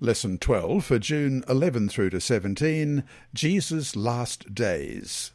[0.00, 3.02] Lesson 12 for June 11 through to 17
[3.34, 5.32] Jesus' Last Days.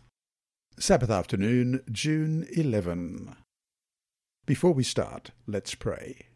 [0.80, 3.36] Sabbath afternoon, June 11.
[4.46, 6.28] Before we start, let's pray.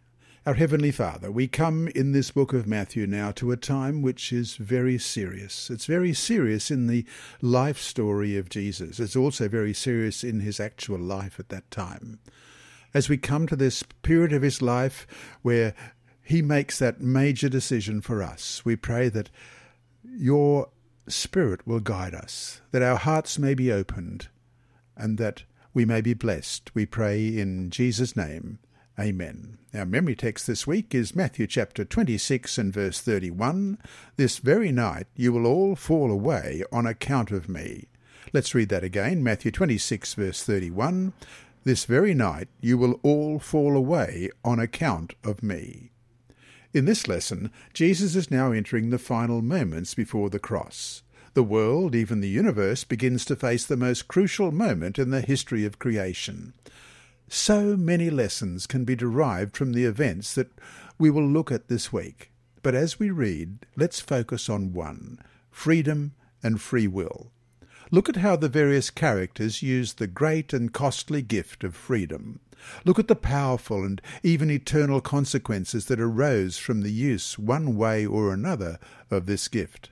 [0.46, 4.34] Our Heavenly Father, we come in this book of Matthew now to a time which
[4.34, 5.70] is very serious.
[5.70, 7.06] It's very serious in the
[7.42, 9.00] life story of Jesus.
[9.00, 12.20] It's also very serious in his actual life at that time.
[12.94, 15.08] As we come to this period of his life
[15.44, 15.74] where
[16.28, 18.66] he makes that major decision for us.
[18.66, 19.30] We pray that
[20.04, 20.68] your
[21.08, 24.28] Spirit will guide us, that our hearts may be opened,
[24.98, 26.76] and that we may be blessed.
[26.76, 28.60] We pray in Jesus' name.
[29.00, 29.58] Amen.
[29.74, 33.78] Our memory text this week is Matthew chapter 26 and verse 31.
[34.18, 37.88] This very night you will all fall away on account of me.
[38.34, 39.24] Let's read that again.
[39.24, 41.14] Matthew 26 verse 31.
[41.64, 45.92] This very night you will all fall away on account of me.
[46.78, 51.02] In this lesson, Jesus is now entering the final moments before the cross.
[51.34, 55.66] The world, even the universe, begins to face the most crucial moment in the history
[55.66, 56.54] of creation.
[57.28, 60.52] So many lessons can be derived from the events that
[61.00, 62.30] we will look at this week.
[62.62, 65.18] But as we read, let's focus on one
[65.50, 66.14] freedom
[66.44, 67.32] and free will.
[67.90, 72.42] Look at how the various characters use the great and costly gift of freedom.
[72.84, 78.06] Look at the powerful and even eternal consequences that arose from the use, one way
[78.06, 78.78] or another,
[79.10, 79.90] of this gift.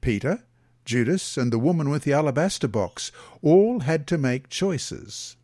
[0.00, 0.42] Peter,
[0.84, 5.36] Judas, and the woman with the alabaster box all had to make choices.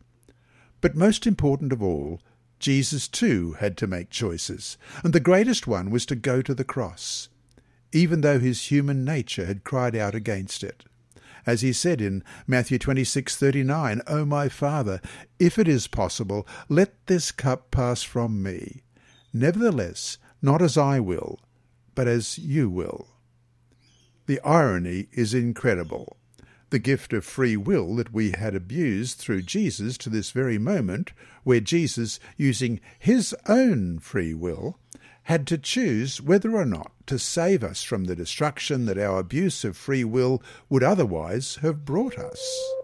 [0.81, 2.19] But most important of all,
[2.59, 6.65] Jesus too had to make choices, and the greatest one was to go to the
[6.65, 7.29] cross,
[7.93, 10.83] even though his human nature had cried out against it
[11.47, 15.01] as he said in Matthew 26:39, "O my Father,
[15.39, 18.83] if it is possible, let this cup pass from me.
[19.33, 21.39] Nevertheless, not as I will,
[21.95, 23.07] but as you will."
[24.27, 26.17] The irony is incredible.
[26.69, 31.13] The gift of free will that we had abused through Jesus to this very moment,
[31.43, 34.77] where Jesus, using his own free will,
[35.27, 39.65] had to choose whether or not to save us from the destruction that our abuse
[39.65, 42.76] of free will would otherwise have brought us.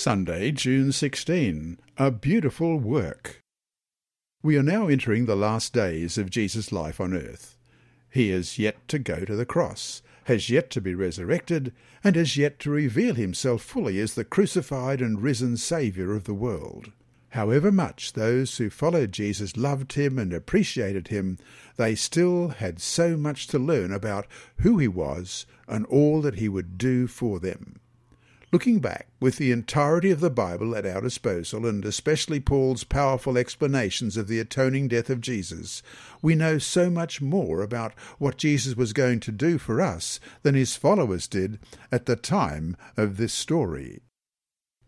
[0.00, 1.78] Sunday, June 16.
[1.98, 3.42] A beautiful work.
[4.42, 7.58] We are now entering the last days of Jesus' life on earth.
[8.08, 12.38] He has yet to go to the cross, has yet to be resurrected, and has
[12.38, 16.92] yet to reveal himself fully as the crucified and risen Saviour of the world.
[17.28, 21.36] However much those who followed Jesus loved him and appreciated him,
[21.76, 24.26] they still had so much to learn about
[24.60, 27.80] who he was and all that he would do for them.
[28.52, 33.38] Looking back, with the entirety of the Bible at our disposal, and especially Paul's powerful
[33.38, 35.84] explanations of the atoning death of Jesus,
[36.20, 40.56] we know so much more about what Jesus was going to do for us than
[40.56, 41.60] his followers did
[41.92, 44.00] at the time of this story.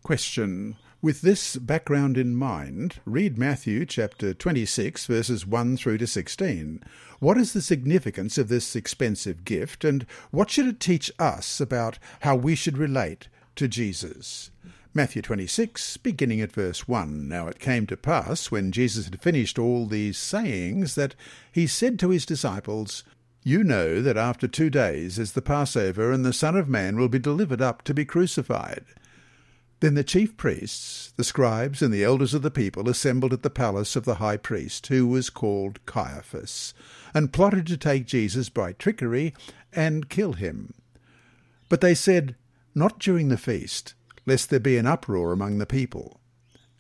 [0.03, 0.75] Question.
[1.01, 6.83] With this background in mind, read Matthew chapter 26, verses 1 through to 16.
[7.21, 12.01] What is the significance of this expensive gift, and what should it teach us about
[12.21, 14.51] how we should relate to Jesus.
[14.95, 17.27] Matthew 26, beginning at verse 1.
[17.27, 21.15] Now it came to pass, when Jesus had finished all these sayings, that
[21.51, 23.03] he said to his disciples,
[23.43, 27.09] You know that after two days is the Passover, and the Son of Man will
[27.09, 28.85] be delivered up to be crucified.
[29.81, 33.51] Then the chief priests, the scribes, and the elders of the people assembled at the
[33.51, 36.75] palace of the high priest, who was called Caiaphas,
[37.15, 39.35] and plotted to take Jesus by trickery
[39.73, 40.75] and kill him.
[41.69, 42.37] But they said,
[42.75, 43.95] not during the feast,
[44.27, 46.21] lest there be an uproar among the people.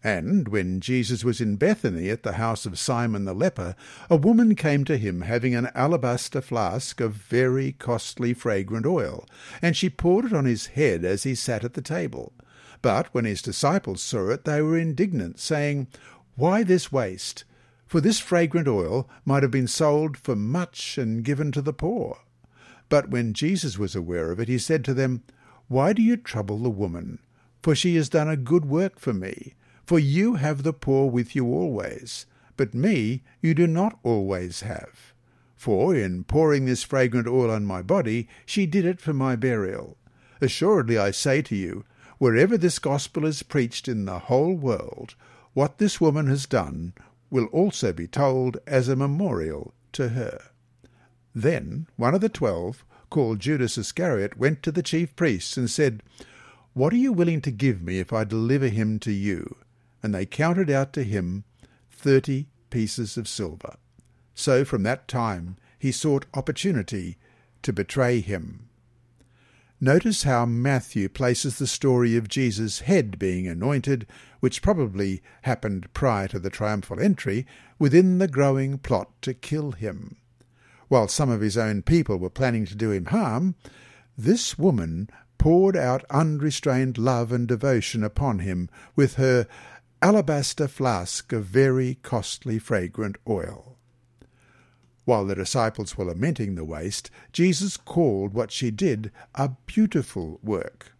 [0.04, 3.76] And when Jesus was in Bethany at the house of Simon the leper,
[4.10, 9.28] a woman came to him having an alabaster flask of very costly fragrant oil,
[9.60, 12.32] and she poured it on his head as he sat at the table.
[12.80, 15.86] But when his disciples saw it, they were indignant, saying,
[16.34, 17.44] Why this waste?
[17.86, 22.18] For this fragrant oil might have been sold for much and given to the poor.
[22.88, 25.22] But when Jesus was aware of it, he said to them,
[25.72, 27.18] why do you trouble the woman?
[27.62, 29.54] For she has done a good work for me.
[29.86, 32.26] For you have the poor with you always,
[32.56, 35.14] but me you do not always have.
[35.56, 39.96] For in pouring this fragrant oil on my body, she did it for my burial.
[40.40, 41.84] Assuredly I say to you,
[42.18, 45.14] wherever this gospel is preached in the whole world,
[45.54, 46.92] what this woman has done
[47.30, 50.38] will also be told as a memorial to her.
[51.34, 56.02] Then one of the twelve, called Judas Iscariot, went to the chief priests and said,
[56.72, 59.58] What are you willing to give me if I deliver him to you?
[60.02, 61.44] And they counted out to him
[61.90, 63.76] thirty pieces of silver.
[64.34, 67.18] So from that time he sought opportunity
[67.60, 68.70] to betray him.
[69.78, 74.06] Notice how Matthew places the story of Jesus' head being anointed,
[74.40, 77.46] which probably happened prior to the triumphal entry,
[77.78, 80.16] within the growing plot to kill him.
[80.92, 83.54] While some of his own people were planning to do him harm,
[84.18, 85.08] this woman
[85.38, 89.46] poured out unrestrained love and devotion upon him with her
[90.02, 93.78] alabaster flask of very costly fragrant oil.
[95.06, 100.92] While the disciples were lamenting the waste, Jesus called what she did a beautiful work.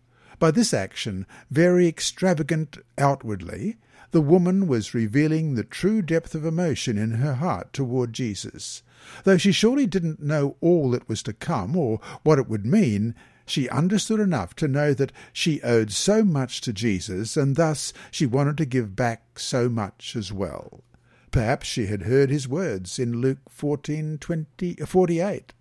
[0.43, 3.77] By this action, very extravagant outwardly,
[4.11, 8.83] the woman was revealing the true depth of emotion in her heart toward Jesus.
[9.23, 13.15] Though she surely didn't know all that was to come or what it would mean,
[13.47, 18.27] she understood enough to know that she owed so much to Jesus, and thus she
[18.27, 20.83] wanted to give back so much as well.
[21.31, 25.53] Perhaps she had heard his words in Luke 14:48.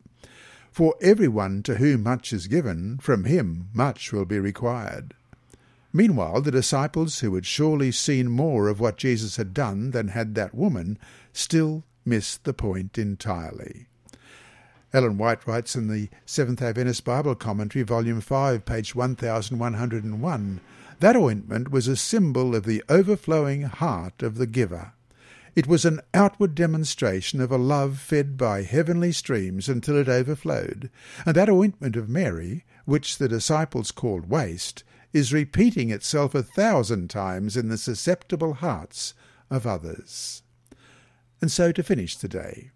[0.71, 5.13] For everyone to whom much is given, from him much will be required.
[5.91, 10.33] Meanwhile, the disciples, who had surely seen more of what Jesus had done than had
[10.35, 10.97] that woman,
[11.33, 13.87] still missed the point entirely.
[14.93, 20.61] Ellen White writes in the Seventh day Adventist Bible Commentary, Volume 5, page 1101,
[20.99, 24.93] that ointment was a symbol of the overflowing heart of the giver.
[25.53, 30.89] It was an outward demonstration of a love fed by heavenly streams until it overflowed,
[31.25, 37.09] and that ointment of Mary, which the disciples called waste, is repeating itself a thousand
[37.09, 39.13] times in the susceptible hearts
[39.49, 40.41] of others.
[41.41, 42.71] And so to finish today,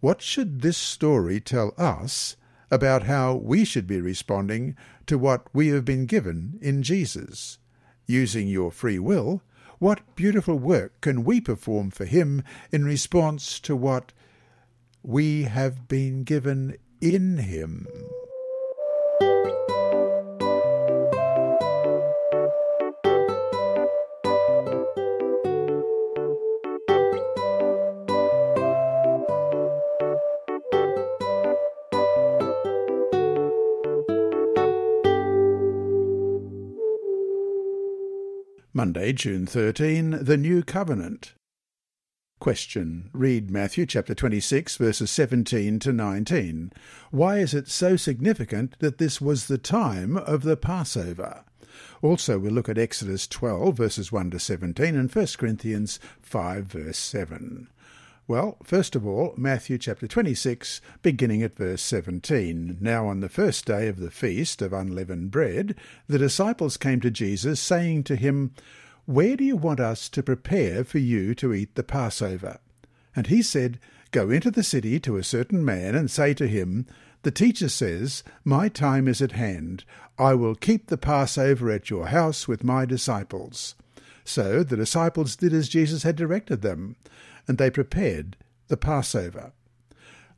[0.00, 2.36] what should this story tell us
[2.70, 4.76] about how we should be responding
[5.06, 7.58] to what we have been given in Jesus?
[8.06, 9.42] Using your free will,
[9.80, 14.12] what beautiful work can we perform for Him in response to what
[15.02, 17.86] we have been given in Him?
[38.80, 41.34] Monday, June 13, the New Covenant.
[42.40, 43.10] Question.
[43.12, 46.72] Read Matthew chapter 26 verses 17 to 19.
[47.10, 51.44] Why is it so significant that this was the time of the Passover?
[52.00, 56.96] Also, we'll look at Exodus 12 verses 1 to 17 and 1 Corinthians 5 verse
[56.96, 57.68] 7.
[58.30, 62.78] Well, first of all, Matthew chapter 26, beginning at verse 17.
[62.80, 65.74] Now on the first day of the feast of unleavened bread,
[66.06, 68.54] the disciples came to Jesus, saying to him,
[69.04, 72.60] Where do you want us to prepare for you to eat the Passover?
[73.16, 73.80] And he said,
[74.12, 76.86] Go into the city to a certain man, and say to him,
[77.22, 79.82] The teacher says, My time is at hand.
[80.20, 83.74] I will keep the Passover at your house with my disciples.
[84.22, 86.94] So the disciples did as Jesus had directed them
[87.50, 88.36] and they prepared
[88.68, 89.50] the Passover.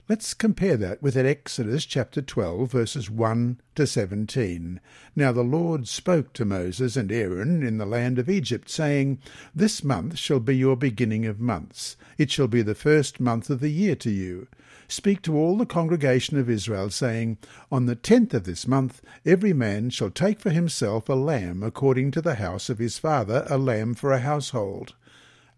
[0.08, 4.80] Let's compare that with Exodus chapter 12, verses 1 to 17.
[5.14, 9.18] Now the Lord spoke to Moses and Aaron in the land of Egypt, saying,
[9.54, 11.98] This month shall be your beginning of months.
[12.16, 14.48] It shall be the first month of the year to you.
[14.88, 17.36] Speak to all the congregation of Israel, saying,
[17.70, 22.10] On the tenth of this month every man shall take for himself a lamb according
[22.12, 24.94] to the house of his father, a lamb for a household.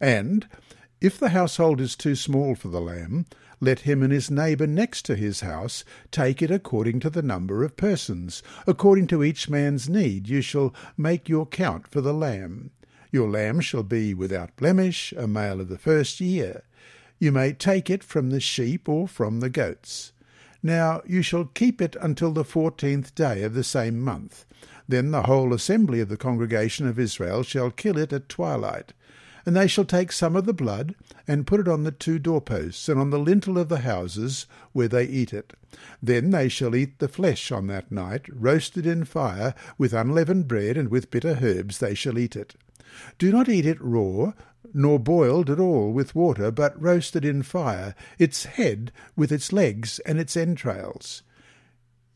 [0.01, 0.49] And
[1.05, 3.27] if the household is too small for the lamb,
[3.61, 7.63] let him and his neighbour next to his house take it according to the number
[7.63, 8.43] of persons.
[8.67, 12.71] According to each man's need you shall make your count for the lamb.
[13.13, 16.63] Your lamb shall be without blemish, a male of the first year.
[17.19, 20.13] You may take it from the sheep or from the goats.
[20.63, 24.47] Now you shall keep it until the fourteenth day of the same month.
[24.89, 28.95] Then the whole assembly of the congregation of Israel shall kill it at twilight.
[29.47, 30.95] And they shall take some of the blood,
[31.29, 34.89] and put it on the two doorposts, and on the lintel of the houses where
[34.89, 35.53] they eat it.
[36.03, 40.77] Then they shall eat the flesh on that night, roasted in fire, with unleavened bread,
[40.77, 42.55] and with bitter herbs they shall eat it.
[43.19, 44.33] Do not eat it raw,
[44.73, 49.99] nor boiled at all with water, but roasted in fire, its head with its legs
[50.01, 51.23] and its entrails.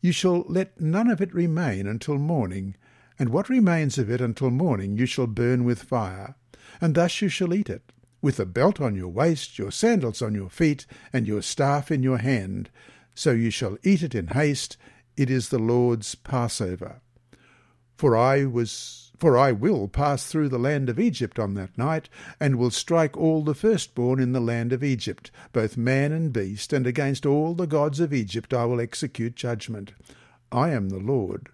[0.01, 2.75] You shall let none of it remain until morning,
[3.19, 6.35] and what remains of it until morning you shall burn with fire
[6.81, 7.91] and thus you shall eat it.
[8.21, 12.03] with a belt on your waist, your sandals on your feet, and your staff in
[12.03, 12.69] your hand.
[13.15, 14.77] So you shall eat it in haste.
[15.15, 17.01] It is the Lord's Passover.
[17.95, 22.07] For I was for I will pass through the land of Egypt on that night,
[22.39, 26.71] and will strike all the firstborn in the land of Egypt, both man and beast,
[26.71, 29.91] and against all the gods of Egypt I will execute judgment.
[30.53, 31.49] I am the Lord.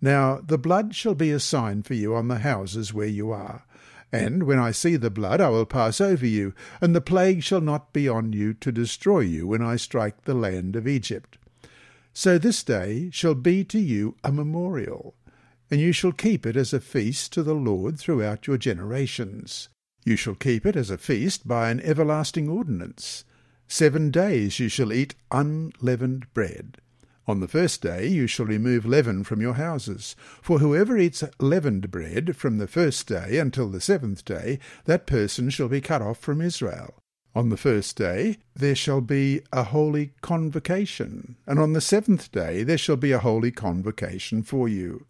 [0.00, 3.64] Now the blood shall be a sign for you on the houses where you are.
[4.10, 7.60] And when I see the blood, I will pass over you, and the plague shall
[7.60, 11.36] not be on you to destroy you when I strike the land of Egypt.
[12.14, 15.14] So this day shall be to you a memorial,
[15.70, 19.68] and you shall keep it as a feast to the Lord throughout your generations.
[20.04, 23.24] You shall keep it as a feast by an everlasting ordinance.
[23.68, 26.78] Seven days you shall eat unleavened bread.
[27.28, 30.16] On the first day you shall remove leaven from your houses.
[30.40, 35.50] For whoever eats leavened bread from the first day until the seventh day, that person
[35.50, 36.94] shall be cut off from Israel.
[37.34, 42.62] On the first day there shall be a holy convocation, and on the seventh day
[42.62, 45.04] there shall be a holy convocation for you.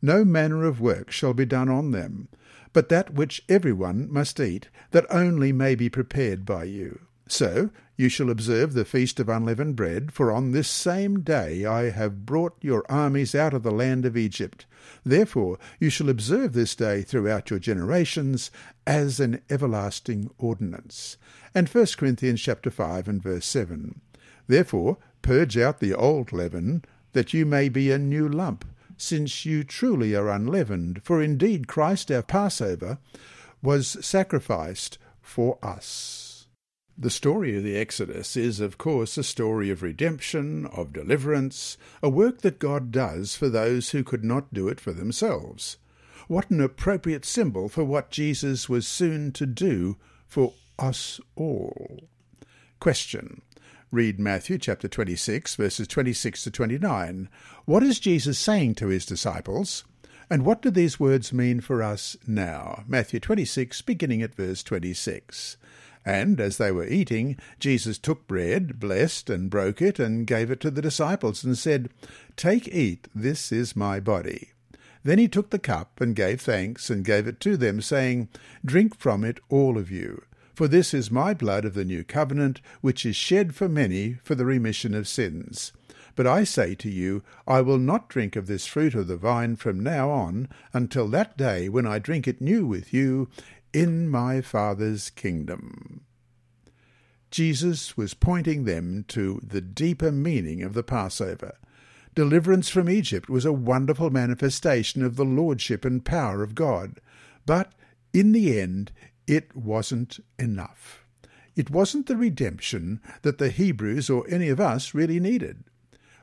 [0.00, 2.28] No manner of work shall be done on them,
[2.72, 7.00] but that which every one must eat, that only may be prepared by you.
[7.26, 11.90] So you shall observe the feast of unleavened bread, for on this same day I
[11.90, 14.66] have brought your armies out of the land of Egypt.
[15.04, 18.52] Therefore you shall observe this day throughout your generations
[18.86, 21.16] as an everlasting ordinance.
[21.52, 24.00] And 1 Corinthians chapter 5 and verse 7.
[24.46, 28.64] Therefore purge out the old leaven, that you may be a new lump,
[28.96, 31.02] since you truly are unleavened.
[31.02, 32.98] For indeed Christ our Passover
[33.60, 36.27] was sacrificed for us.
[37.00, 42.08] The story of the Exodus is, of course, a story of redemption, of deliverance, a
[42.08, 45.76] work that God does for those who could not do it for themselves.
[46.26, 52.00] What an appropriate symbol for what Jesus was soon to do for us all.
[52.80, 53.42] Question.
[53.92, 57.28] Read Matthew chapter 26, verses 26 to 29.
[57.64, 59.84] What is Jesus saying to his disciples?
[60.28, 62.82] And what do these words mean for us now?
[62.88, 65.56] Matthew 26, beginning at verse 26.
[66.04, 70.60] And as they were eating, Jesus took bread, blessed, and broke it, and gave it
[70.60, 71.90] to the disciples, and said,
[72.36, 74.50] Take, eat, this is my body.
[75.04, 78.28] Then he took the cup, and gave thanks, and gave it to them, saying,
[78.64, 80.22] Drink from it, all of you.
[80.54, 84.34] For this is my blood of the new covenant, which is shed for many for
[84.34, 85.72] the remission of sins.
[86.16, 89.54] But I say to you, I will not drink of this fruit of the vine
[89.54, 93.28] from now on until that day when I drink it new with you
[93.78, 96.00] in my Father's kingdom.
[97.30, 101.56] Jesus was pointing them to the deeper meaning of the Passover.
[102.12, 107.00] Deliverance from Egypt was a wonderful manifestation of the lordship and power of God,
[107.46, 107.72] but
[108.12, 108.90] in the end
[109.28, 111.04] it wasn't enough.
[111.54, 115.62] It wasn't the redemption that the Hebrews or any of us really needed.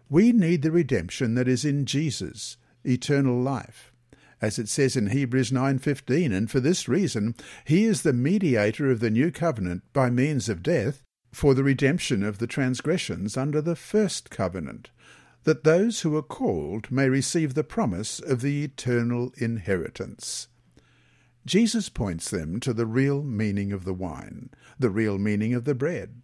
[0.09, 3.93] We need the redemption that is in Jesus, eternal life
[4.41, 8.99] as it says in Hebrews 9:15, and for this reason he is the mediator of
[8.99, 11.01] the new covenant by means of death
[11.31, 14.89] for the redemption of the transgressions under the first covenant,
[15.43, 20.47] that those who are called may receive the promise of the eternal inheritance.
[21.45, 24.49] Jesus points them to the real meaning of the wine,
[24.79, 26.21] the real meaning of the bread.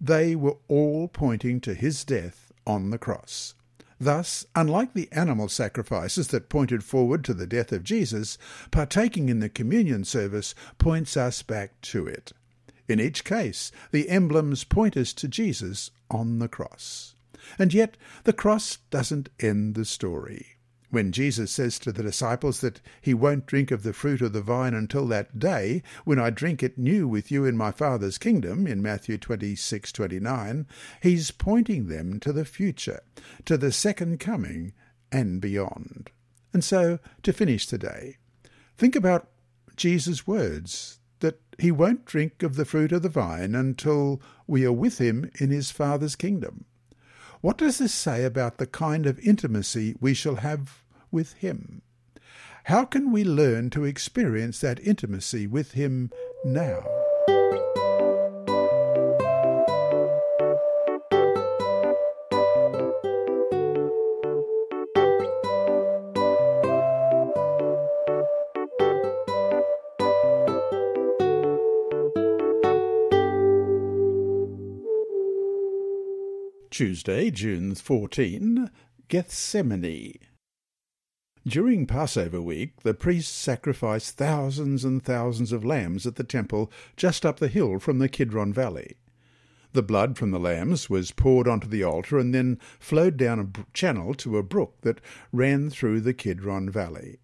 [0.00, 3.54] They were all pointing to his death on the cross.
[4.02, 8.36] Thus, unlike the animal sacrifices that pointed forward to the death of Jesus,
[8.72, 12.32] partaking in the communion service points us back to it.
[12.88, 17.14] In each case, the emblems point us to Jesus on the cross.
[17.60, 20.51] And yet, the cross doesn't end the story.
[20.92, 24.42] When Jesus says to the disciples that he won't drink of the fruit of the
[24.42, 28.66] vine until that day when I drink it new with you in my Father's kingdom,
[28.66, 30.66] in Matthew 26:29,
[31.02, 33.00] he's pointing them to the future,
[33.46, 34.74] to the second coming
[35.10, 36.10] and beyond.
[36.52, 38.18] And so, to finish today,
[38.76, 39.30] think about
[39.76, 44.72] Jesus' words that he won't drink of the fruit of the vine until we are
[44.72, 46.66] with him in his Father's kingdom.
[47.40, 50.81] What does this say about the kind of intimacy we shall have
[51.12, 51.82] with Him.
[52.64, 56.10] How can we learn to experience that intimacy with Him
[56.44, 56.82] now?
[76.70, 78.70] Tuesday, June 14,
[79.08, 80.31] Gethsemane.
[81.46, 87.26] During Passover week, the priests sacrificed thousands and thousands of lambs at the temple just
[87.26, 88.96] up the hill from the Kidron Valley.
[89.72, 93.64] The blood from the lambs was poured onto the altar and then flowed down a
[93.72, 95.00] channel to a brook that
[95.32, 97.18] ran through the Kidron Valley.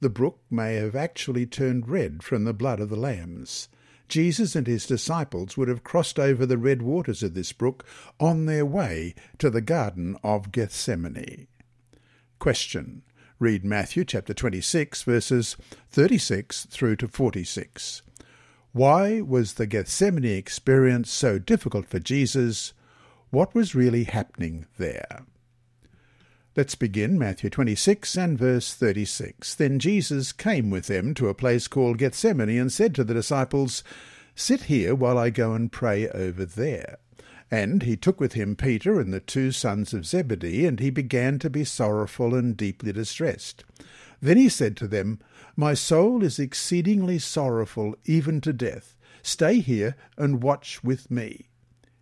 [0.00, 3.68] The brook may have actually turned red from the blood of the lambs.
[4.06, 7.84] Jesus and his disciples would have crossed over the red waters of this brook
[8.20, 11.48] on their way to the Garden of Gethsemane.
[12.38, 13.02] Question.
[13.40, 15.56] Read Matthew chapter 26, verses
[15.92, 18.02] 36 through to 46.
[18.72, 22.72] Why was the Gethsemane experience so difficult for Jesus?
[23.30, 25.24] What was really happening there?
[26.56, 29.54] Let's begin Matthew 26 and verse 36.
[29.54, 33.84] Then Jesus came with them to a place called Gethsemane and said to the disciples,
[34.34, 36.98] Sit here while I go and pray over there.
[37.50, 41.38] And he took with him Peter and the two sons of Zebedee, and he began
[41.38, 43.64] to be sorrowful and deeply distressed.
[44.20, 45.18] Then he said to them,
[45.56, 48.96] My soul is exceedingly sorrowful, even to death.
[49.22, 51.48] Stay here and watch with me.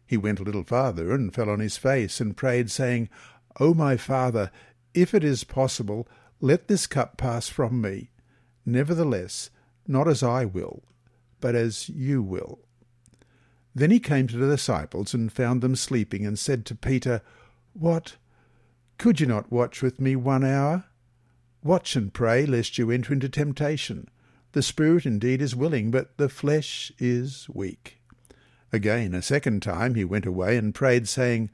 [0.06, 3.08] He went a little farther and fell on his face and prayed, saying,
[3.60, 4.50] O my Father,
[4.94, 6.08] if it is possible,
[6.40, 8.10] let this cup pass from me.
[8.64, 9.50] Nevertheless,
[9.86, 10.82] not as I will,
[11.40, 12.65] but as you will.
[13.76, 17.20] Then he came to the disciples and found them sleeping, and said to Peter,
[17.74, 18.16] What?
[18.96, 20.86] Could you not watch with me one hour?
[21.62, 24.08] Watch and pray, lest you enter into temptation.
[24.52, 28.00] The spirit indeed is willing, but the flesh is weak.
[28.72, 31.50] Again, a second time, he went away and prayed, saying,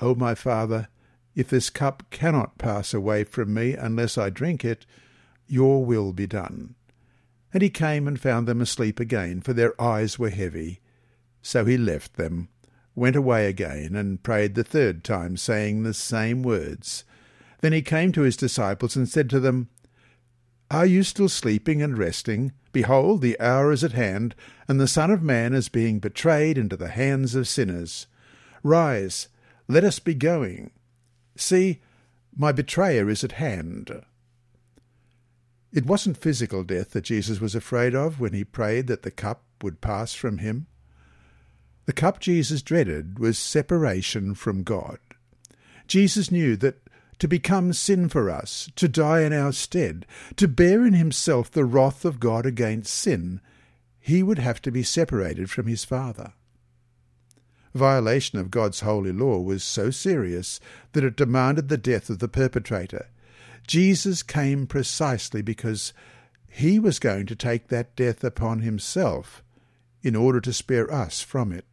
[0.00, 0.88] O my Father,
[1.34, 4.86] if this cup cannot pass away from me unless I drink it,
[5.46, 6.74] your will be done.
[7.52, 10.80] And he came and found them asleep again, for their eyes were heavy.
[11.46, 12.48] So he left them,
[12.94, 17.04] went away again, and prayed the third time, saying the same words.
[17.60, 19.68] Then he came to his disciples and said to them,
[20.70, 22.52] Are you still sleeping and resting?
[22.72, 24.34] Behold, the hour is at hand,
[24.66, 28.06] and the Son of Man is being betrayed into the hands of sinners.
[28.62, 29.28] Rise,
[29.68, 30.70] let us be going.
[31.36, 31.82] See,
[32.34, 34.02] my betrayer is at hand.
[35.74, 39.44] It wasn't physical death that Jesus was afraid of when he prayed that the cup
[39.60, 40.68] would pass from him.
[41.86, 44.98] The cup Jesus dreaded was separation from God.
[45.86, 46.80] Jesus knew that
[47.18, 51.64] to become sin for us, to die in our stead, to bear in himself the
[51.64, 53.40] wrath of God against sin,
[54.00, 56.32] he would have to be separated from his Father.
[57.74, 60.60] Violation of God's holy law was so serious
[60.92, 63.08] that it demanded the death of the perpetrator.
[63.66, 65.92] Jesus came precisely because
[66.48, 69.42] he was going to take that death upon himself
[70.02, 71.64] in order to spare us from it.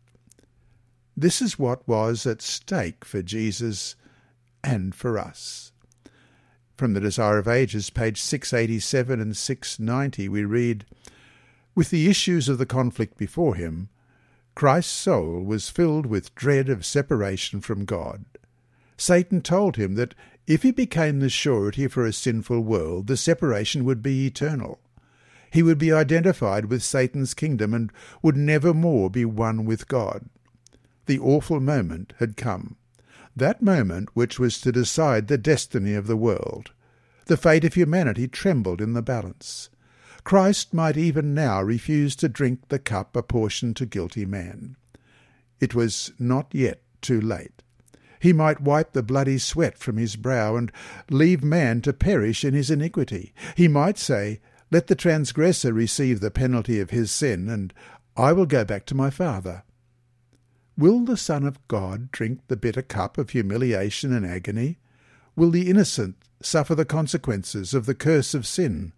[1.15, 3.95] This is what was at stake for Jesus
[4.63, 5.73] and for us.
[6.77, 10.85] From the Desire of Ages, page 687 and 690, we read
[11.75, 13.89] With the issues of the conflict before him,
[14.55, 18.25] Christ's soul was filled with dread of separation from God.
[18.97, 20.15] Satan told him that
[20.47, 24.79] if he became the surety for a sinful world, the separation would be eternal.
[25.51, 30.29] He would be identified with Satan's kingdom and would never more be one with God
[31.11, 32.77] the awful moment had come.
[33.35, 36.71] That moment which was to decide the destiny of the world.
[37.25, 39.69] The fate of humanity trembled in the balance.
[40.23, 44.77] Christ might even now refuse to drink the cup apportioned to guilty man.
[45.59, 47.61] It was not yet too late.
[48.21, 50.71] He might wipe the bloody sweat from his brow and
[51.09, 53.33] leave man to perish in his iniquity.
[53.57, 54.39] He might say,
[54.71, 57.73] Let the transgressor receive the penalty of his sin, and
[58.15, 59.63] I will go back to my Father.
[60.81, 64.79] Will the Son of God drink the bitter cup of humiliation and agony?
[65.35, 68.91] Will the innocent suffer the consequences of the curse of sin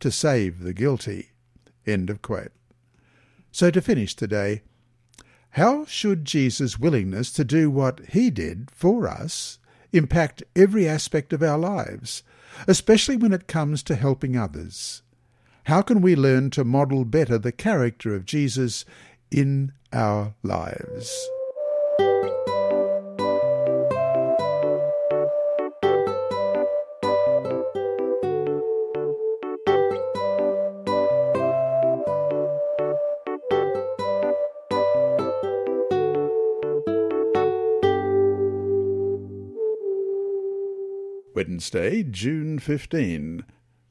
[0.00, 1.32] to save the guilty?
[1.86, 2.52] End of quote.
[3.52, 4.62] So to finish today,
[5.50, 9.58] how should Jesus' willingness to do what he did for us
[9.92, 12.22] impact every aspect of our lives,
[12.66, 15.02] especially when it comes to helping others?
[15.64, 18.86] How can we learn to model better the character of Jesus
[19.30, 21.28] in our lives.
[41.36, 43.44] Wednesday, June 15.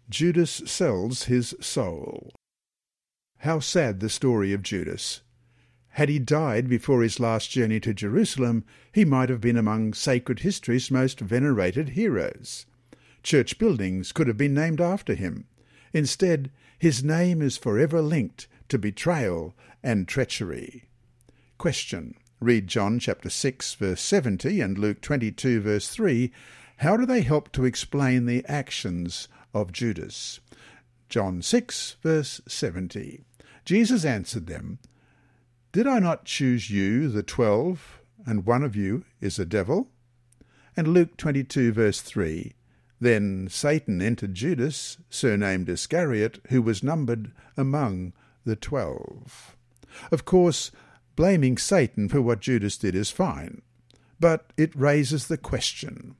[0.10, 2.32] Judas sells his soul.
[3.40, 5.22] How sad the story of Judas.
[5.96, 10.40] Had he died before his last journey to Jerusalem, he might have been among sacred
[10.40, 12.66] history's most venerated heroes.
[13.24, 15.46] Church buildings could have been named after him.
[15.94, 20.84] Instead, his name is forever linked to betrayal and treachery.
[21.58, 22.16] Question.
[22.42, 26.30] Read John chapter 6 verse 70 and Luke 22 verse 3.
[26.76, 30.42] How do they help to explain the actions of Judas?
[31.08, 33.24] John 6 verse 70.
[33.64, 34.80] Jesus answered them,
[35.76, 39.90] Did I not choose you, the twelve, and one of you is a devil?
[40.78, 42.54] And Luke 22 verse 3.
[43.02, 48.14] Then Satan entered Judas, surnamed Iscariot, who was numbered among
[48.46, 49.58] the twelve.
[50.14, 50.72] Of course,
[51.18, 53.62] blaming Satan for what Judas did is fine,
[54.18, 56.16] but it raises the question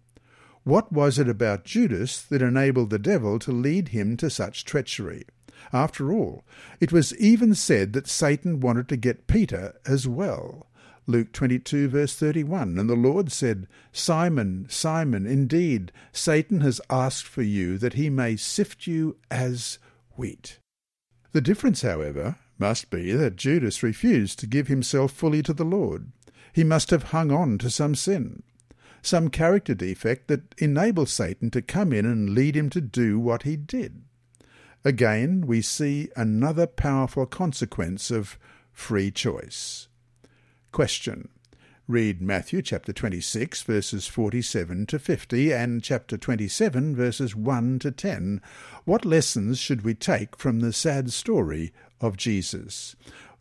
[0.66, 5.24] what was it about Judas that enabled the devil to lead him to such treachery?
[5.74, 6.44] After all,
[6.80, 10.68] it was even said that Satan wanted to get Peter as well.
[11.08, 12.80] Luke 22, verse 31.
[12.80, 18.36] And the Lord said, Simon, Simon, indeed, Satan has asked for you that he may
[18.36, 19.78] sift you as
[20.16, 20.60] wheat.
[21.32, 26.12] The difference, however, must be that Judas refused to give himself fully to the Lord.
[26.54, 28.44] He must have hung on to some sin,
[29.02, 33.44] some character defect that enabled Satan to come in and lead him to do what
[33.44, 34.04] he did.
[34.86, 38.38] Again, we see another powerful consequence of
[38.72, 39.88] free choice.
[40.72, 41.30] Question.
[41.88, 48.42] Read Matthew chapter 26 verses 47 to 50 and chapter 27 verses 1 to 10.
[48.86, 52.96] What lessons should we take from the sad story of Jesus?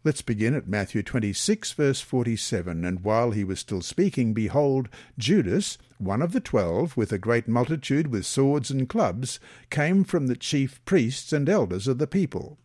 [0.04, 2.84] Let's begin at Matthew 26 verse 47.
[2.84, 7.48] And while he was still speaking, behold, Judas, one of the twelve, with a great
[7.48, 9.40] multitude with swords and clubs,
[9.70, 12.58] came from the chief priests and elders of the people.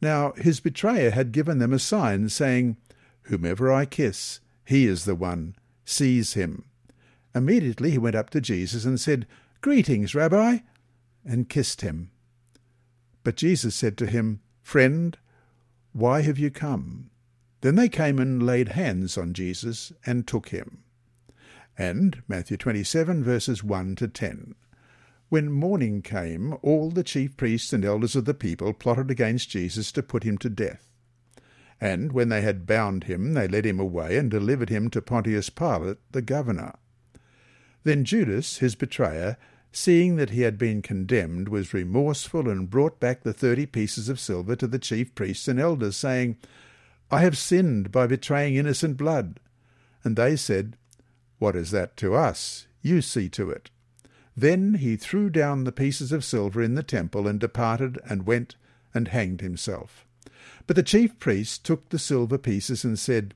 [0.00, 2.78] Now his betrayer had given them a sign, saying,
[3.24, 5.56] Whomever I kiss, he is the one.
[5.84, 6.64] Seize him.
[7.34, 9.26] Immediately he went up to Jesus and said,
[9.60, 10.60] Greetings, Rabbi,
[11.22, 12.12] and kissed him.
[13.24, 15.18] But Jesus said to him, Friend,
[15.92, 17.10] why have you come?
[17.60, 20.84] Then they came and laid hands on Jesus and took him.
[21.76, 24.54] And Matthew 27, verses 1 to 10.
[25.28, 29.92] When morning came, all the chief priests and elders of the people plotted against Jesus
[29.92, 30.88] to put him to death.
[31.80, 35.50] And when they had bound him, they led him away and delivered him to Pontius
[35.50, 36.74] Pilate, the governor.
[37.84, 39.36] Then Judas, his betrayer,
[39.72, 44.20] seeing that he had been condemned, was remorseful and brought back the thirty pieces of
[44.20, 46.36] silver to the chief priests and elders, saying,
[47.10, 49.40] I have sinned by betraying innocent blood.
[50.04, 50.76] And they said,
[51.38, 52.66] What is that to us?
[52.82, 53.70] You see to it.
[54.36, 58.56] Then he threw down the pieces of silver in the temple and departed and went
[58.94, 60.06] and hanged himself.
[60.66, 63.34] But the chief priests took the silver pieces and said,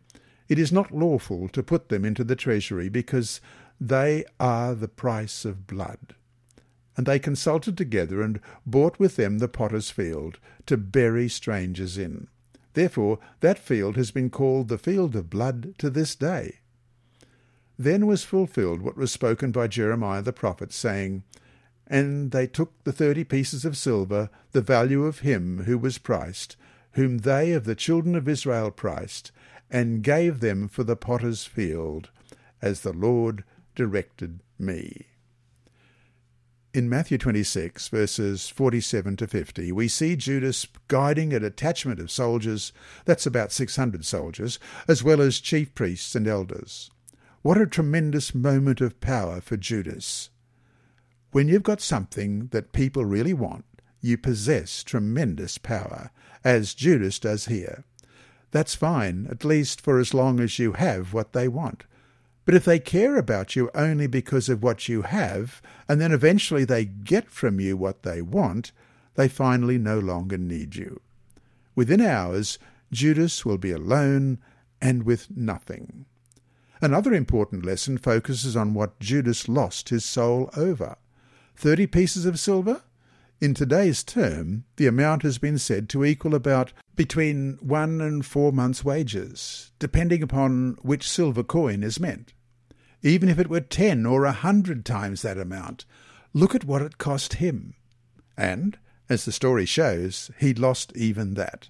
[0.49, 3.41] It is not lawful to put them into the treasury, because
[3.81, 6.15] they are the price of blood.
[7.03, 12.29] And they consulted together and bought with them the potter's field, to bury strangers in.
[12.75, 16.61] Therefore that field has been called the field of blood to this day.
[17.77, 21.25] Then was fulfilled what was spoken by Jeremiah the prophet, saying,
[21.89, 26.55] And they took the thirty pieces of silver, the value of him who was priced,
[26.93, 29.33] whom they of the children of Israel priced,
[29.69, 32.11] and gave them for the potter's field,
[32.63, 33.43] as the Lord
[33.75, 35.07] directed me.
[36.75, 42.73] In Matthew 26, verses 47 to 50, we see Judas guiding a detachment of soldiers,
[43.05, 44.59] that's about 600 soldiers,
[44.89, 46.91] as well as chief priests and elders.
[47.43, 50.31] What a tremendous moment of power for Judas.
[51.31, 53.67] When you've got something that people really want,
[54.01, 56.11] you possess tremendous power,
[56.43, 57.85] as Judas does here.
[58.51, 61.85] That's fine, at least for as long as you have what they want.
[62.45, 66.65] But if they care about you only because of what you have, and then eventually
[66.65, 68.73] they get from you what they want,
[69.15, 71.01] they finally no longer need you.
[71.75, 72.59] Within hours,
[72.91, 74.39] Judas will be alone
[74.81, 76.07] and with nothing.
[76.81, 80.97] Another important lesson focuses on what Judas lost his soul over.
[81.55, 82.83] Thirty pieces of silver?
[83.43, 88.53] In today's term, the amount has been said to equal about between one and four
[88.53, 92.35] months' wages, depending upon which silver coin is meant.
[93.03, 95.87] Even if it were ten or a hundred times that amount,
[96.33, 97.75] look at what it cost him.
[98.37, 98.79] And,
[99.09, 101.69] as the story shows, he lost even that.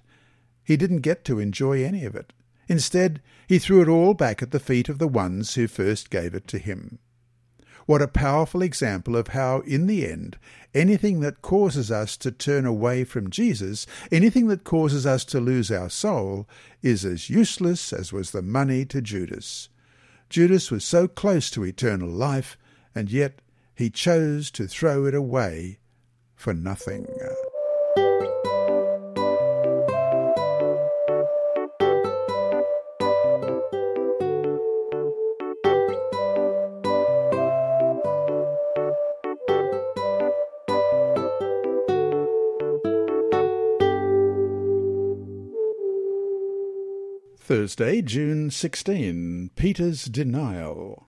[0.63, 2.33] He didn't get to enjoy any of it.
[2.67, 6.35] Instead, he threw it all back at the feet of the ones who first gave
[6.35, 6.99] it to him.
[7.85, 10.37] What a powerful example of how, in the end,
[10.73, 15.69] anything that causes us to turn away from Jesus, anything that causes us to lose
[15.69, 16.47] our soul,
[16.81, 19.69] is as useless as was the money to Judas.
[20.29, 22.57] Judas was so close to eternal life,
[22.95, 23.41] and yet
[23.75, 25.79] he chose to throw it away
[26.35, 27.05] for nothing.
[47.53, 49.51] Thursday, June 16.
[49.55, 51.07] Peter's denial.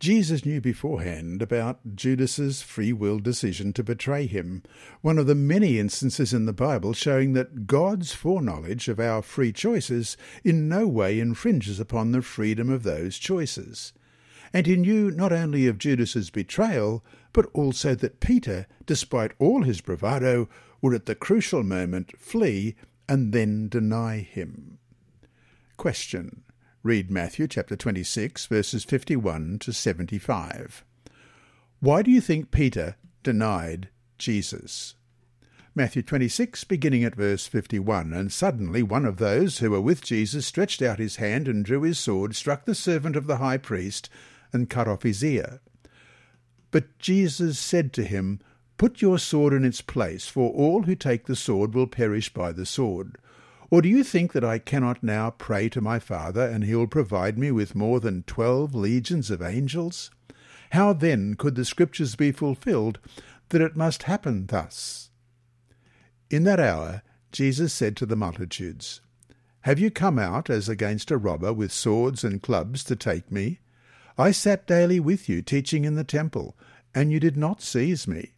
[0.00, 4.62] Jesus knew beforehand about Judas's free will decision to betray him,
[5.02, 9.52] one of the many instances in the Bible showing that God's foreknowledge of our free
[9.52, 13.92] choices in no way infringes upon the freedom of those choices.
[14.50, 17.04] And he knew not only of Judas's betrayal,
[17.34, 20.48] but also that Peter, despite all his bravado,
[20.80, 22.76] would at the crucial moment flee
[23.06, 24.78] and then deny him.
[25.76, 26.44] Question.
[26.82, 30.84] Read Matthew chapter 26, verses 51 to 75.
[31.80, 34.94] Why do you think Peter denied Jesus?
[35.74, 38.12] Matthew 26, beginning at verse 51.
[38.12, 41.82] And suddenly one of those who were with Jesus stretched out his hand and drew
[41.82, 44.08] his sword, struck the servant of the high priest,
[44.52, 45.60] and cut off his ear.
[46.70, 48.40] But Jesus said to him,
[48.76, 52.52] Put your sword in its place, for all who take the sword will perish by
[52.52, 53.18] the sword.
[53.74, 56.86] Or do you think that I cannot now pray to my Father, and he will
[56.86, 60.12] provide me with more than twelve legions of angels?
[60.70, 63.00] How then could the Scriptures be fulfilled
[63.48, 65.10] that it must happen thus?
[66.30, 69.00] In that hour Jesus said to the multitudes,
[69.62, 73.58] Have you come out as against a robber with swords and clubs to take me?
[74.16, 76.56] I sat daily with you teaching in the temple,
[76.94, 78.34] and you did not seize me.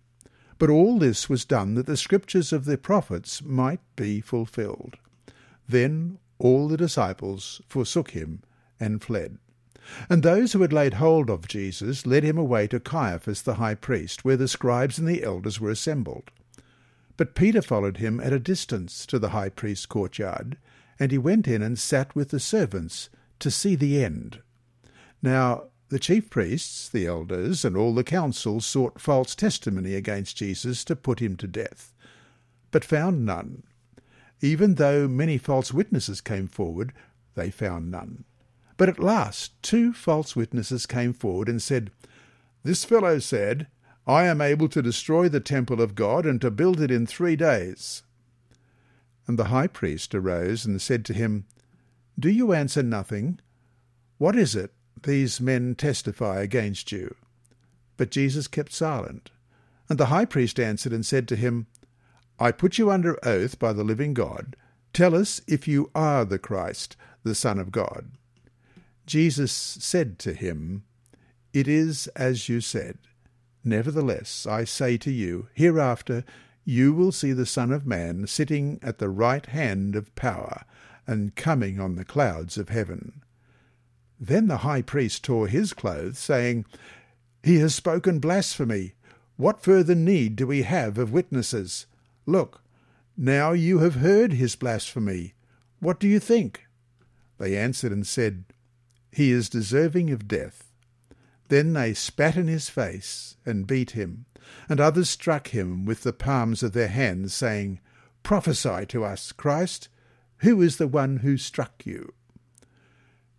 [0.56, 4.96] But all this was done that the Scriptures of the prophets might be fulfilled.
[5.68, 8.42] Then all the disciples forsook him
[8.78, 9.38] and fled.
[10.10, 13.76] And those who had laid hold of Jesus led him away to Caiaphas the high
[13.76, 16.30] priest, where the scribes and the elders were assembled.
[17.16, 20.58] But Peter followed him at a distance to the high priest's courtyard,
[20.98, 24.40] and he went in and sat with the servants to see the end.
[25.22, 30.84] Now the chief priests, the elders, and all the council sought false testimony against Jesus
[30.84, 31.94] to put him to death,
[32.70, 33.62] but found none.
[34.40, 36.92] Even though many false witnesses came forward,
[37.34, 38.24] they found none.
[38.76, 41.90] But at last two false witnesses came forward and said,
[42.62, 43.68] This fellow said,
[44.06, 47.36] I am able to destroy the temple of God and to build it in three
[47.36, 48.02] days.
[49.26, 51.46] And the high priest arose and said to him,
[52.18, 53.40] Do you answer nothing?
[54.18, 54.72] What is it
[55.02, 57.16] these men testify against you?
[57.96, 59.30] But Jesus kept silent.
[59.88, 61.66] And the high priest answered and said to him,
[62.38, 64.56] I put you under oath by the living God.
[64.92, 68.12] Tell us if you are the Christ, the Son of God.
[69.06, 70.84] Jesus said to him,
[71.52, 72.98] It is as you said.
[73.64, 76.24] Nevertheless, I say to you, hereafter
[76.64, 80.64] you will see the Son of Man sitting at the right hand of power,
[81.06, 83.22] and coming on the clouds of heaven.
[84.18, 86.64] Then the high priest tore his clothes, saying,
[87.42, 88.94] He has spoken blasphemy.
[89.36, 91.86] What further need do we have of witnesses?
[92.26, 92.62] Look,
[93.16, 95.34] now you have heard his blasphemy.
[95.80, 96.66] What do you think?
[97.38, 98.44] They answered and said,
[99.10, 100.72] He is deserving of death.
[101.48, 104.26] Then they spat in his face and beat him,
[104.68, 107.80] and others struck him with the palms of their hands, saying,
[108.22, 109.88] Prophesy to us, Christ,
[110.38, 112.12] who is the one who struck you?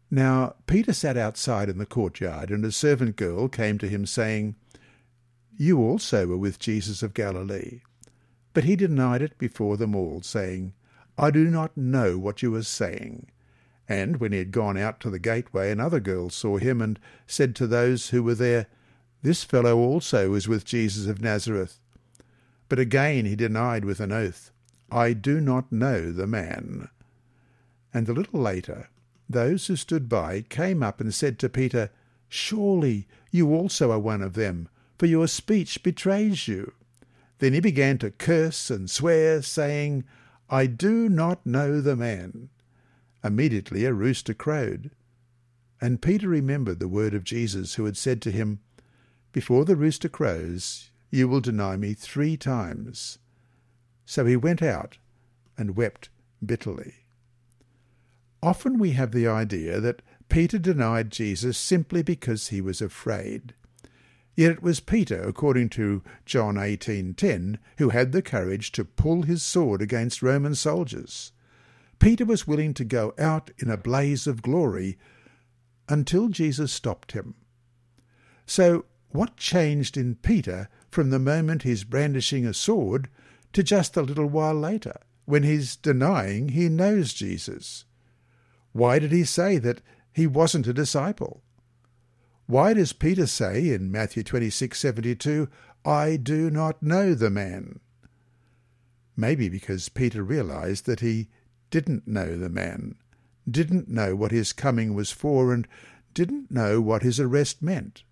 [0.09, 4.55] Now Peter sat outside in the courtyard, and a servant girl came to him, saying,
[5.57, 7.81] You also were with Jesus of Galilee.
[8.57, 10.73] But he denied it before them all, saying,
[11.15, 13.27] I do not know what you are saying.
[13.87, 17.55] And when he had gone out to the gateway, another girl saw him, and said
[17.57, 18.65] to those who were there,
[19.21, 21.79] This fellow also is with Jesus of Nazareth.
[22.67, 24.49] But again he denied with an oath,
[24.91, 26.89] I do not know the man.
[27.93, 28.89] And a little later,
[29.29, 31.91] those who stood by came up and said to Peter,
[32.27, 34.67] Surely you also are one of them,
[34.97, 36.73] for your speech betrays you.
[37.39, 40.03] Then he began to curse and swear, saying,
[40.49, 42.49] I do not know the man.
[43.23, 44.91] Immediately a rooster crowed.
[45.79, 48.59] And Peter remembered the word of Jesus, who had said to him,
[49.31, 53.19] Before the rooster crows, you will deny me three times.
[54.05, 54.97] So he went out
[55.57, 56.09] and wept
[56.43, 56.93] bitterly.
[58.41, 63.53] Often we have the idea that Peter denied Jesus simply because he was afraid.
[64.37, 69.41] Yet it was Peter, according to John 18:10, who had the courage to pull his
[69.41, 71.31] sword against Roman soldiers.
[71.97, 74.99] Peter was willing to go out in a blaze of glory
[75.89, 77.33] until Jesus stopped him.
[78.45, 83.09] So what changed in Peter from the moment he's brandishing a sword
[83.53, 87.85] to just a little while later, when he's denying he knows Jesus?
[88.71, 89.81] Why did he say that
[90.13, 91.41] he wasn't a disciple?
[92.47, 95.49] Why does Peter say in Matthew 26:72,
[95.83, 97.81] I do not know the man?
[99.17, 101.27] Maybe because Peter realized that he
[101.71, 102.95] didn't know the man,
[103.49, 105.67] didn't know what his coming was for, and
[106.13, 108.03] didn't know what his arrest meant.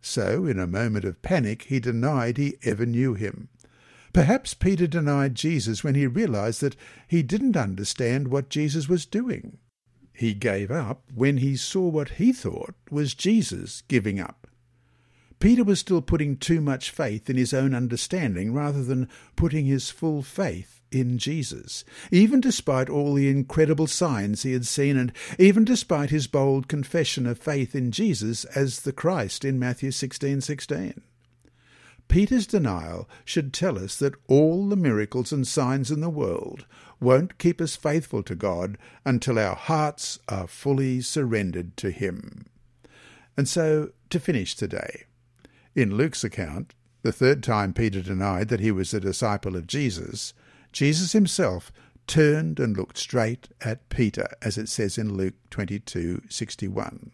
[0.00, 3.50] So, in a moment of panic, he denied he ever knew him.
[4.14, 9.58] Perhaps Peter denied Jesus when he realized that he didn't understand what Jesus was doing.
[10.16, 14.46] He gave up when he saw what he thought was Jesus giving up.
[15.38, 19.90] Peter was still putting too much faith in his own understanding rather than putting his
[19.90, 25.64] full faith in Jesus, even despite all the incredible signs he had seen, and even
[25.64, 31.02] despite his bold confession of faith in Jesus as the Christ in Matthew 16:16.
[32.08, 36.66] Peter's denial should tell us that all the miracles and signs in the world
[37.00, 42.46] won't keep us faithful to God until our hearts are fully surrendered to Him.
[43.36, 45.04] And so, to finish today,
[45.74, 50.32] in Luke's account, the third time Peter denied that he was a disciple of Jesus,
[50.72, 51.70] Jesus himself
[52.06, 57.12] turned and looked straight at Peter, as it says in Luke 22:61.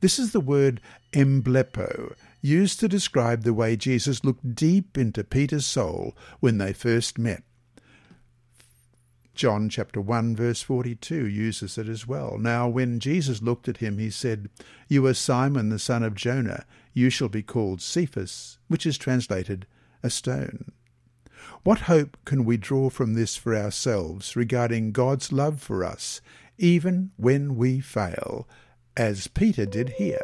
[0.00, 0.80] This is the word
[1.12, 7.18] emblepo, used to describe the way Jesus looked deep into Peter's soul when they first
[7.18, 7.42] met.
[9.34, 12.36] John chapter 1 verse 42 uses it as well.
[12.38, 14.50] Now when Jesus looked at him he said,
[14.88, 19.66] You are Simon the son of Jonah, you shall be called Cephas, which is translated
[20.02, 20.70] a stone.
[21.62, 26.20] What hope can we draw from this for ourselves regarding God's love for us,
[26.58, 28.46] even when we fail,
[28.98, 30.20] as Peter did here?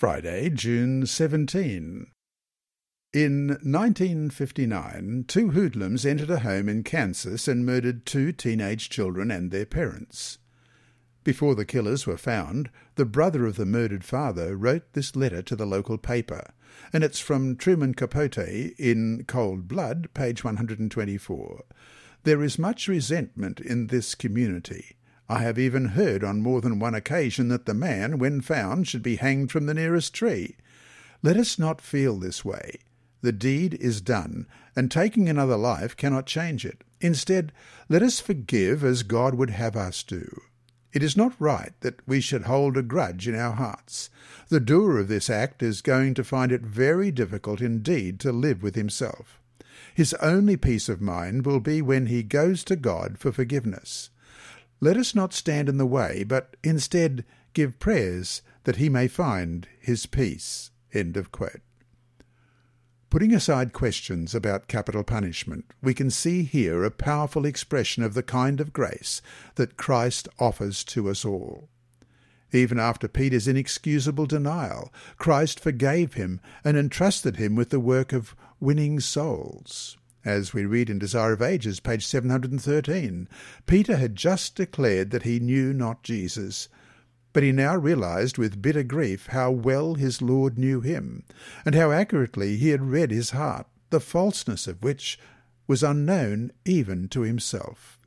[0.00, 2.06] Friday, June 17.
[3.12, 9.50] In 1959, two hoodlums entered a home in Kansas and murdered two teenage children and
[9.50, 10.38] their parents.
[11.22, 15.54] Before the killers were found, the brother of the murdered father wrote this letter to
[15.54, 16.54] the local paper,
[16.94, 18.38] and it's from Truman Capote
[18.78, 21.64] in Cold Blood, page 124.
[22.22, 24.96] There is much resentment in this community.
[25.30, 29.04] I have even heard on more than one occasion that the man, when found, should
[29.04, 30.56] be hanged from the nearest tree.
[31.22, 32.78] Let us not feel this way.
[33.22, 36.82] The deed is done, and taking another life cannot change it.
[37.00, 37.52] Instead,
[37.88, 40.42] let us forgive as God would have us do.
[40.92, 44.10] It is not right that we should hold a grudge in our hearts.
[44.48, 48.64] The doer of this act is going to find it very difficult indeed to live
[48.64, 49.38] with himself.
[49.94, 54.10] His only peace of mind will be when he goes to God for forgiveness.
[54.80, 59.68] Let us not stand in the way, but instead give prayers that he may find
[59.78, 60.70] his peace.
[60.92, 61.60] End of quote.
[63.10, 68.22] Putting aside questions about capital punishment, we can see here a powerful expression of the
[68.22, 69.20] kind of grace
[69.56, 71.68] that Christ offers to us all.
[72.52, 78.34] Even after Peter's inexcusable denial, Christ forgave him and entrusted him with the work of
[78.60, 79.96] winning souls.
[80.24, 83.26] As we read in Desire of Ages, page 713,
[83.66, 86.68] Peter had just declared that he knew not Jesus,
[87.32, 91.24] but he now realized with bitter grief how well his Lord knew him,
[91.64, 95.18] and how accurately he had read his heart, the falseness of which
[95.66, 97.98] was unknown even to himself.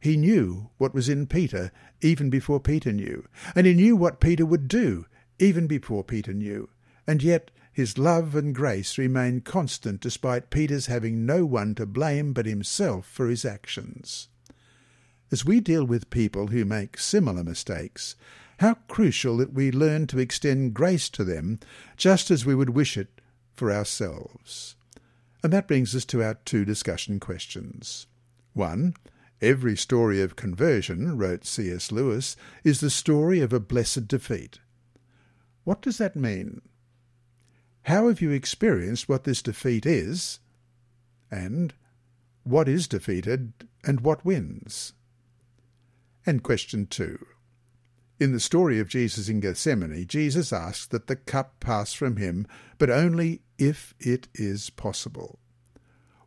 [0.00, 4.46] He knew what was in Peter even before Peter knew, and he knew what Peter
[4.46, 5.06] would do
[5.40, 6.68] even before Peter knew,
[7.06, 12.32] and yet his love and grace remained constant despite Peter's having no one to blame
[12.32, 14.28] but himself for his actions.
[15.30, 18.14] As we deal with people who make similar mistakes,
[18.58, 21.58] how crucial that we learn to extend grace to them
[21.96, 23.20] just as we would wish it
[23.54, 24.76] for ourselves.
[25.42, 28.06] And that brings us to our two discussion questions.
[28.52, 28.94] One,
[29.40, 31.90] every story of conversion, wrote C.S.
[31.90, 34.60] Lewis, is the story of a blessed defeat.
[35.64, 36.60] What does that mean?
[37.84, 40.40] How have you experienced what this defeat is?
[41.30, 41.74] And
[42.44, 43.52] what is defeated
[43.84, 44.92] and what wins?
[46.24, 47.26] And question two.
[48.20, 52.46] In the story of Jesus in Gethsemane, Jesus asks that the cup pass from him,
[52.78, 55.40] but only if it is possible.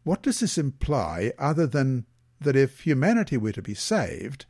[0.03, 2.05] What does this imply other than
[2.41, 4.45] that if humanity were to be saved,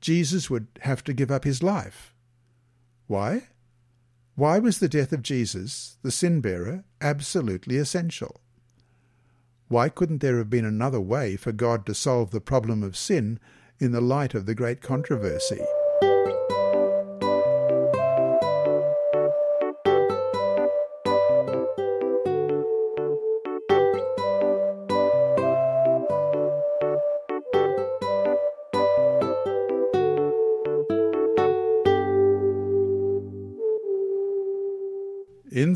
[0.00, 2.14] Jesus would have to give up his life.
[3.06, 3.48] Why?
[4.38, 8.40] Why was the death of Jesus, the sin bearer, absolutely essential?
[9.66, 13.40] Why couldn't there have been another way for God to solve the problem of sin
[13.80, 15.58] in the light of the great controversy?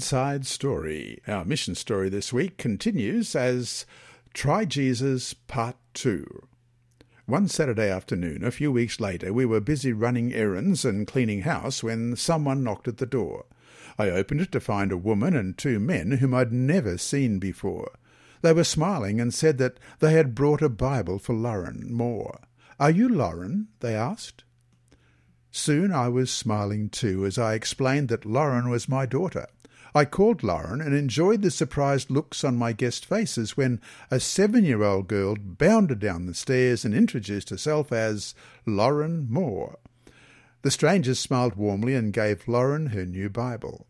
[0.02, 1.22] Inside Story.
[1.28, 3.86] Our mission story this week continues as
[4.34, 6.48] Try Jesus Part 2.
[7.26, 11.84] One Saturday afternoon, a few weeks later, we were busy running errands and cleaning house
[11.84, 13.44] when someone knocked at the door.
[13.96, 17.92] I opened it to find a woman and two men whom I'd never seen before.
[18.40, 22.40] They were smiling and said that they had brought a Bible for Lauren Moore.
[22.80, 23.68] Are you Lauren?
[23.78, 24.42] they asked.
[25.52, 29.46] Soon I was smiling too as I explained that Lauren was my daughter.
[29.94, 33.78] I called Lauren and enjoyed the surprised looks on my guest faces when
[34.10, 38.34] a seven year old girl bounded down the stairs and introduced herself as
[38.64, 39.78] Lauren Moore.
[40.62, 43.86] The strangers smiled warmly and gave Lauren her new Bible.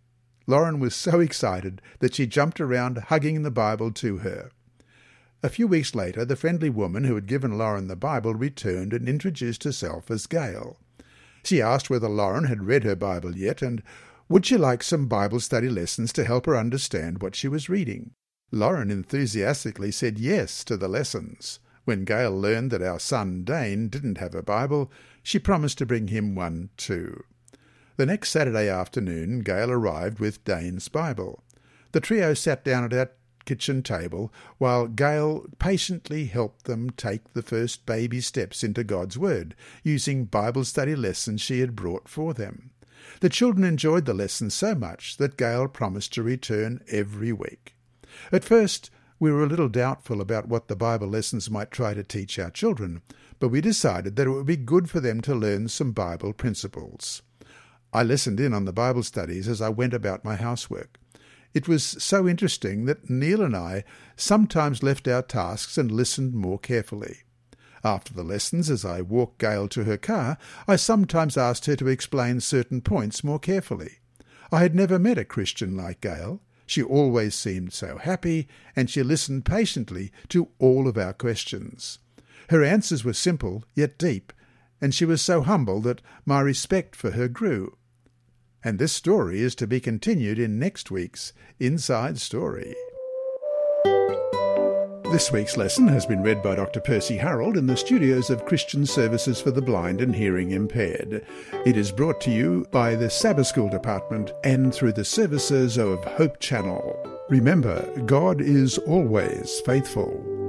[0.49, 4.51] Lauren was so excited that she jumped around hugging the Bible to her.
[5.45, 9.09] A few weeks later, the friendly woman who had given Lauren the Bible returned and
[9.09, 10.79] introduced herself as Gail.
[11.45, 13.83] She asked whether Lauren had read her Bible yet and
[14.33, 18.13] would she like some Bible study lessons to help her understand what she was reading?
[18.51, 21.59] Lauren enthusiastically said yes to the lessons.
[21.85, 24.91] When Gail learned that our son Dane didn't have a Bible,
[25.23, 27.25] she promised to bring him one too.
[27.97, 31.45] The next Saturday afternoon, Gail arrived with Dane's Bible.
[31.93, 33.11] The trio sat down at our
[33.45, 39.55] kitchen table while Gail patiently helped them take the first baby steps into God's Word,
[39.83, 42.72] using Bible study lessons she had brought for them.
[43.21, 47.75] The children enjoyed the lessons so much that Gail promised to return every week.
[48.31, 52.03] At first, we were a little doubtful about what the Bible lessons might try to
[52.03, 53.03] teach our children,
[53.39, 57.23] but we decided that it would be good for them to learn some Bible principles.
[57.93, 60.99] I listened in on the Bible studies as I went about my housework.
[61.55, 63.85] It was so interesting that Neil and I
[64.17, 67.19] sometimes left our tasks and listened more carefully.
[67.85, 71.89] After the lessons, as I walked Gail to her car, I sometimes asked her to
[71.89, 73.99] explain certain points more carefully.
[74.53, 76.41] I had never met a Christian like Gail.
[76.67, 81.99] She always seemed so happy, and she listened patiently to all of our questions.
[82.51, 84.33] Her answers were simple yet deep,
[84.81, 87.77] and she was so humble that my respect for her grew.
[88.63, 92.77] And this story is to be continued in next week's Inside Story.
[95.13, 96.81] This week's lesson has been read by Dr.
[96.81, 101.27] Percy Harold in the studios of Christian Services for the Blind and Hearing Impaired.
[101.67, 106.03] It is brought to you by the Sabbath School Department and through the services of
[106.03, 106.99] Hope Channel.
[107.29, 110.42] Remember, God is always faithful.